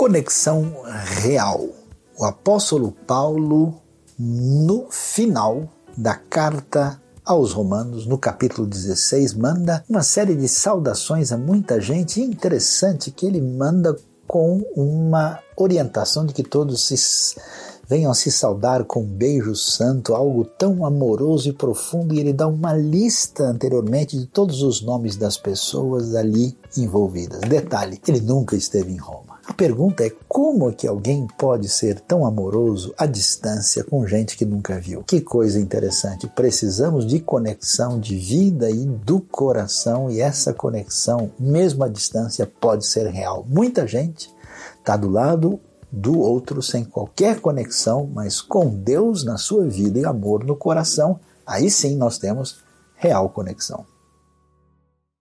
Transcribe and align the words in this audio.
Conexão 0.00 0.76
real. 1.20 1.68
O 2.18 2.24
apóstolo 2.24 2.90
Paulo, 3.06 3.82
no 4.18 4.86
final 4.90 5.68
da 5.94 6.14
carta 6.14 6.98
aos 7.22 7.52
Romanos, 7.52 8.06
no 8.06 8.16
capítulo 8.16 8.66
16, 8.66 9.34
manda 9.34 9.84
uma 9.86 10.02
série 10.02 10.34
de 10.34 10.48
saudações 10.48 11.32
a 11.32 11.36
muita 11.36 11.78
gente. 11.82 12.22
interessante 12.22 13.10
que 13.10 13.26
ele 13.26 13.42
manda 13.42 13.94
com 14.26 14.62
uma 14.74 15.38
orientação 15.54 16.24
de 16.24 16.32
que 16.32 16.44
todos 16.44 16.82
se 16.86 17.38
venham 17.86 18.14
se 18.14 18.32
saudar 18.32 18.84
com 18.84 19.02
um 19.02 19.06
beijo 19.06 19.54
santo, 19.54 20.14
algo 20.14 20.46
tão 20.46 20.86
amoroso 20.86 21.50
e 21.50 21.52
profundo, 21.52 22.14
e 22.14 22.20
ele 22.20 22.32
dá 22.32 22.48
uma 22.48 22.72
lista 22.72 23.44
anteriormente 23.44 24.18
de 24.18 24.24
todos 24.24 24.62
os 24.62 24.80
nomes 24.80 25.14
das 25.14 25.36
pessoas 25.36 26.14
ali 26.14 26.56
envolvidas. 26.74 27.40
Detalhe, 27.40 28.00
ele 28.08 28.22
nunca 28.22 28.56
esteve 28.56 28.90
em 28.90 28.96
Roma. 28.96 29.29
Pergunta 29.60 30.06
é 30.06 30.10
como 30.26 30.70
é 30.70 30.72
que 30.72 30.86
alguém 30.86 31.26
pode 31.36 31.68
ser 31.68 32.00
tão 32.00 32.24
amoroso 32.24 32.94
à 32.96 33.04
distância 33.04 33.84
com 33.84 34.06
gente 34.06 34.34
que 34.34 34.46
nunca 34.46 34.80
viu? 34.80 35.04
Que 35.04 35.20
coisa 35.20 35.60
interessante. 35.60 36.26
Precisamos 36.26 37.06
de 37.06 37.20
conexão 37.20 38.00
de 38.00 38.16
vida 38.16 38.70
e 38.70 38.86
do 38.86 39.20
coração 39.20 40.10
e 40.10 40.18
essa 40.18 40.54
conexão, 40.54 41.30
mesmo 41.38 41.84
à 41.84 41.88
distância, 41.88 42.50
pode 42.58 42.86
ser 42.86 43.06
real. 43.08 43.44
Muita 43.46 43.86
gente 43.86 44.34
está 44.78 44.96
do 44.96 45.10
lado 45.10 45.60
do 45.92 46.18
outro 46.18 46.62
sem 46.62 46.82
qualquer 46.82 47.38
conexão, 47.38 48.10
mas 48.10 48.40
com 48.40 48.66
Deus 48.66 49.24
na 49.24 49.36
sua 49.36 49.66
vida 49.66 49.98
e 49.98 50.06
amor 50.06 50.42
no 50.42 50.56
coração, 50.56 51.20
aí 51.46 51.70
sim 51.70 51.98
nós 51.98 52.16
temos 52.16 52.64
real 52.96 53.28
conexão. 53.28 53.84